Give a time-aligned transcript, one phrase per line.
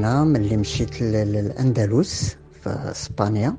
[0.00, 3.56] أنا ملي مشيت للأندلس في إسبانيا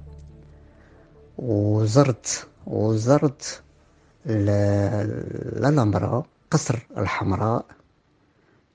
[1.37, 3.61] وزرت وزرت
[4.25, 7.65] الألمرا قصر الحمراء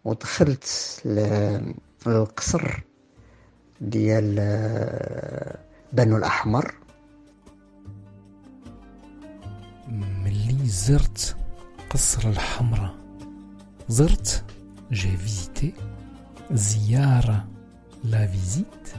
[0.05, 1.01] ودخلت
[2.07, 2.83] للقصر
[3.81, 4.35] ديال
[5.93, 6.75] بنو الأحمر.
[10.25, 11.37] ملي زرت
[11.91, 12.95] قصر الحمراء
[13.89, 14.45] زرت
[14.93, 15.73] جي فيزيتي
[16.51, 17.56] زيارة
[18.05, 18.97] la visite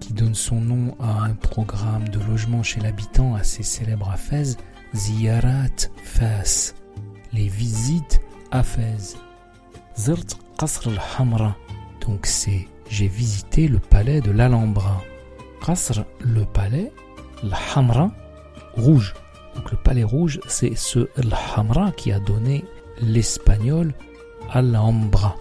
[0.00, 4.56] qui donne son nom à un programme de logement chez l'habitant assez célèbre à Fès,
[4.94, 6.74] Ziyarat Fès,
[7.32, 9.16] les visites à Fès.
[9.96, 10.24] Zert
[10.58, 11.56] Qasr al-Hamra,
[12.00, 15.00] donc c'est j'ai visité le palais de l'Alhambra.
[15.64, 16.92] Qasr, le palais,
[17.44, 18.10] l'Hamra,
[18.74, 19.14] rouge.
[19.54, 22.64] Donc le palais rouge, c'est ce al-Hamra qui a donné
[23.00, 23.94] l'espagnol
[24.50, 25.36] Alhambra.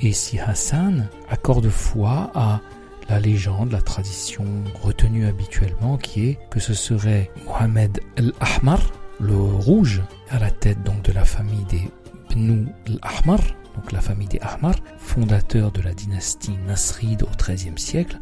[0.00, 2.60] Et si Hassan accorde foi à
[3.08, 4.44] la légende, la tradition
[4.82, 8.80] retenue habituellement qui est que ce serait Mohamed al-Ahmar,
[9.20, 11.90] le rouge, à la tête donc de la famille des
[12.30, 13.40] Bnou al-Ahmar,
[13.74, 18.20] donc la famille des Ahmar, fondateur de la dynastie Nasride au XIIIe siècle,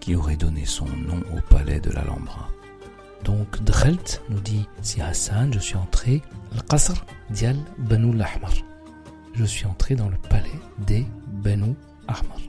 [0.00, 2.48] qui aurait donné son nom au palais de l'Alhambra.
[3.22, 6.22] Donc Drelt nous dit si Hassan, je suis entré
[6.54, 8.52] al-Qasr dial Banu al-Ahmar
[9.33, 11.05] Je suis entré dans le palais des
[11.43, 11.75] Banu
[12.07, 12.41] Ahmar.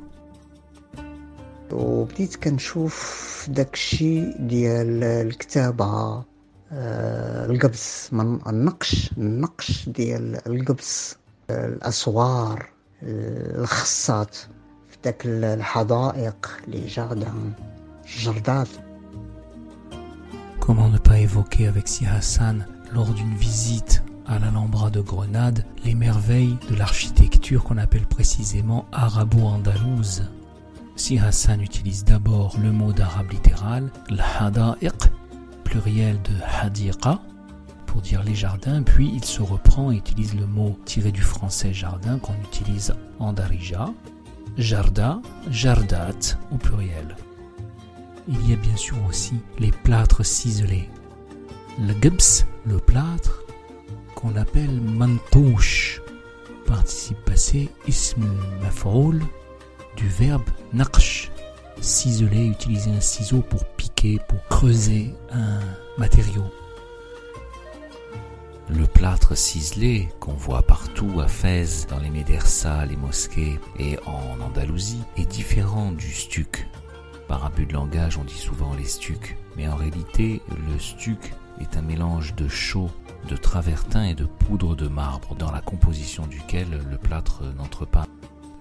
[1.73, 6.25] وبديت كنشوف داكشي ديال الكتابة
[6.73, 11.17] القبس من النقش النقش ديال القبس
[11.51, 12.69] الأسوار
[13.03, 14.37] الخصات
[14.89, 17.53] في داك الحدائق لي جاردان
[18.05, 18.69] الجردات
[20.61, 25.96] Comment ne pas évoquer avec Si Hassan lors d'une visite à l'Alhambra de Grenade les
[25.96, 30.24] merveilles de l'architecture qu'on appelle précisément arabo-andalouse.
[30.96, 35.12] Si Hassan utilise d'abord le mot d'arabe littéral, l'hada'iq,
[35.64, 37.20] pluriel de hadiqa,
[37.86, 41.74] pour dire les jardins, puis il se reprend et utilise le mot tiré du français
[41.74, 43.94] jardin qu'on utilise en darija,
[44.58, 47.16] jarda, jardat au pluriel.
[48.28, 50.90] Il y a bien sûr aussi les plâtres ciselés.
[51.80, 53.43] Le gibs, le plâtre,
[54.24, 56.02] qu'on appelle mantouche,
[56.66, 58.24] participe passé ism
[58.62, 59.22] maf'oul
[59.98, 61.30] du verbe naqsh,
[61.82, 65.60] ciseler, utiliser un ciseau pour piquer, pour creuser un
[65.98, 66.46] matériau.
[68.70, 74.40] Le plâtre ciselé qu'on voit partout à Fès, dans les médersas, les mosquées et en
[74.40, 76.66] Andalousie est différent du stuc.
[77.28, 81.34] Par abus de langage, on dit souvent les stucs, mais en réalité, le stuc
[81.64, 82.92] est un mélange de chaux,
[83.30, 88.06] de travertin et de poudre de marbre dans la composition duquel le plâtre n'entre pas.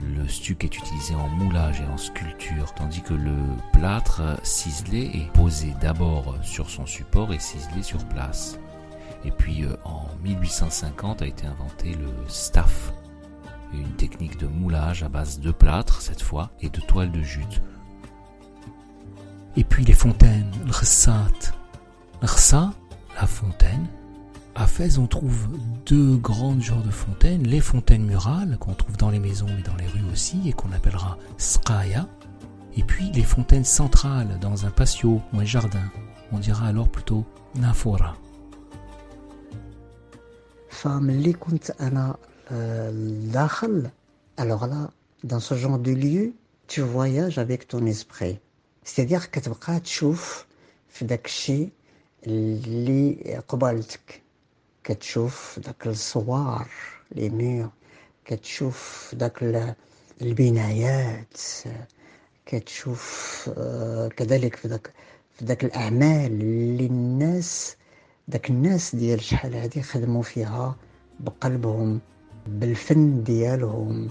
[0.01, 3.37] Le stuc est utilisé en moulage et en sculpture, tandis que le
[3.73, 8.59] plâtre ciselé est posé d'abord sur son support et ciselé sur place.
[9.25, 12.93] Et puis en 1850 a été inventé le staff,
[13.73, 17.63] une technique de moulage à base de plâtre cette fois et de toile de jute.
[19.57, 21.53] Et puis les fontaines, le rsat.
[22.23, 22.73] Rsa,
[23.22, 23.88] la fontaine.
[24.56, 25.48] À Fès, on trouve
[25.86, 27.44] deux grandes genres de fontaines.
[27.44, 30.72] Les fontaines murales, qu'on trouve dans les maisons mais dans les rues aussi, et qu'on
[30.72, 32.08] appellera skaya.
[32.76, 35.92] Et puis les fontaines centrales, dans un patio ou un jardin.
[36.32, 37.24] On dira alors plutôt
[37.56, 38.16] nafora.
[40.70, 42.16] فملي كنت أنا
[43.34, 43.90] داخل
[44.38, 44.92] alors là
[45.24, 46.34] dans ce genre de lieu
[46.68, 48.40] tu voyages avec ton esprit
[48.84, 50.46] c'est-à-dire كتبقى تشوف
[50.90, 51.70] في داك الشيء
[52.27, 54.23] اللي قبالتك
[54.85, 56.69] كتشوف داك الصوار
[57.13, 57.69] لي مير
[58.25, 59.43] كتشوف داك
[60.23, 61.41] البنايات.
[62.47, 63.51] كتشوف
[64.17, 64.93] كذلك في داك
[65.39, 67.77] في داك الأعمال اللي الناس
[68.29, 70.77] داك الناس ديال شحال هادي خدموا فيها
[71.21, 72.01] بقلبهم
[72.47, 74.09] بالفن ديالهم.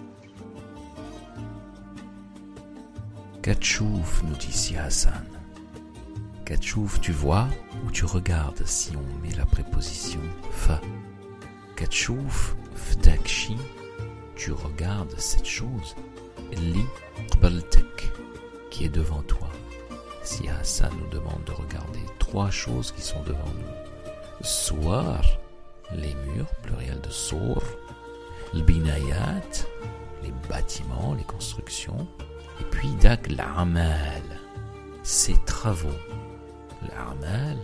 [4.41, 5.30] dit si Hassan.
[6.51, 7.47] Katchouf, tu vois
[7.85, 10.19] ou tu regardes si on met la préposition
[10.51, 10.81] fa.
[11.77, 13.55] Katchouf, fdakshi,
[14.35, 15.95] tu regardes cette chose.
[16.51, 16.83] Li
[17.31, 18.11] qbaltek,
[18.69, 19.47] qui est devant toi.
[20.23, 24.43] Si Hassan nous demande de regarder trois choses qui sont devant nous.
[24.45, 25.21] Soir,
[25.95, 27.63] les murs, pluriel de sour.
[28.53, 29.41] Binayat,
[30.21, 32.05] les bâtiments, les constructions.
[32.59, 34.21] Et puis dak l'amal,
[35.01, 35.87] ces travaux.
[36.89, 37.57] L'amal,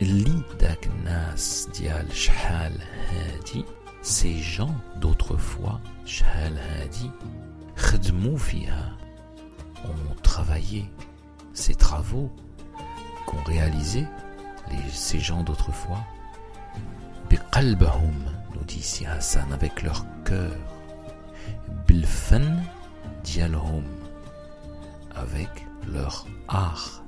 [0.00, 2.72] li dak nas dial shahal
[3.10, 3.64] hadi,
[4.02, 7.10] ces gens d'autrefois, shahal hadi,
[7.76, 8.96] khadmou fiha,
[9.84, 10.90] ont travaillé,
[11.52, 12.30] ces travaux
[13.26, 14.06] qu'ont réalisé
[14.70, 16.04] les, ces gens d'autrefois,
[17.28, 18.14] biqalbahum,
[18.54, 20.52] nous dit ici Hassan, avec leur cœur,
[21.86, 22.62] bilfan
[23.24, 23.84] dialhum,
[25.14, 27.02] avec leur art.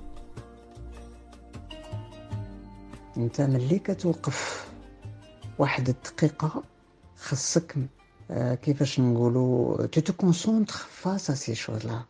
[3.16, 4.68] انت ملي كتوقف
[5.58, 6.62] واحد الدقيقة
[7.16, 7.76] خاصك
[8.30, 12.06] آه، كيفاش نقولوا tu te concentres face à ces choses là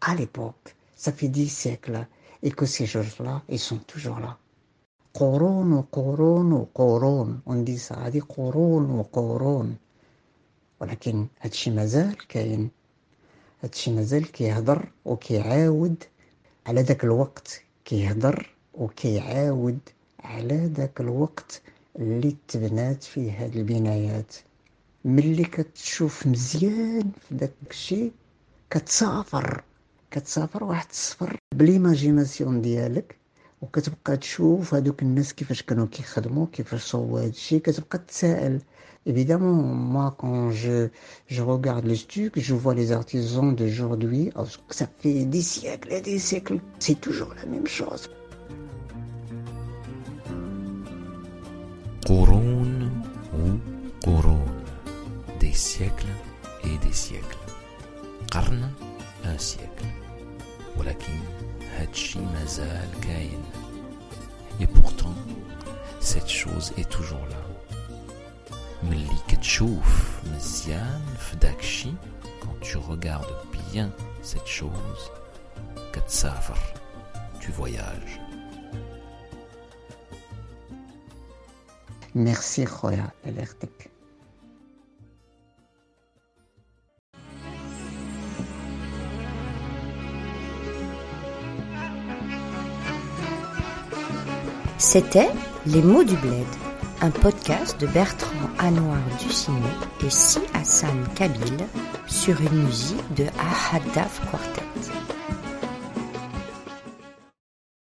[0.00, 2.06] à l'époque ça fait dix siècles
[2.42, 2.86] et que ces
[3.20, 4.36] là ils sont toujours là.
[5.14, 7.40] قرون وقرون وقرون
[7.76, 9.76] ça هذه قرون وقرون
[10.80, 12.70] ولكن هادشي مازال كاين.
[13.62, 16.04] هادشي مازال كيهضر وكيعاود
[16.66, 19.78] على داك الوقت كيهضر وكيعاود
[20.24, 21.62] على داك الوقت
[21.98, 24.34] اللي تبنات فيه هاد البنايات
[25.04, 28.12] ملي كتشوف مزيان في داك الشيء
[28.70, 29.64] كتسافر
[30.10, 33.16] كتسافر واحد السفر بليماجيناسيون ديالك
[33.62, 38.60] وكتبقى تشوف هادوك الناس كيفاش كانوا كيخدموا كيفاش صوبوا هادشي كتبقى تسائل
[39.08, 39.54] Évidemment,
[39.94, 40.88] moi, quand je,
[41.28, 44.32] je regarde les stucs, je vois les artisans d'aujourd'hui,
[44.70, 48.10] ça fait des siècles et des siècles, c'est toujours la même chose.
[52.05, 52.89] Qurun
[53.33, 53.59] ou
[54.03, 54.45] Qurun,
[55.39, 56.13] des siècles
[56.63, 57.37] et des siècles.
[58.31, 58.69] Qarn,
[59.25, 59.85] un siècle.
[60.77, 61.19] ولكن
[61.77, 63.43] هادشي مازال كاين.
[64.59, 65.15] Et pourtant,
[65.99, 67.41] cette chose est toujours là.
[68.83, 71.91] ملي كتشوف مزيان في داكشي
[72.41, 73.35] quand tu regardes
[73.73, 73.89] bien
[74.23, 75.03] cette chose
[75.93, 76.57] كتسافر
[77.39, 78.19] tu voyages
[82.18, 83.90] Merci, Roya, LRTP.
[94.78, 95.28] C'était
[95.66, 96.32] Les mots du bled,
[97.02, 98.30] un podcast de Bertrand
[98.60, 99.58] Anouar Ducinet
[100.02, 101.66] et Si Hassan Kabil
[102.06, 104.85] sur une musique de Ahadaf Quartet.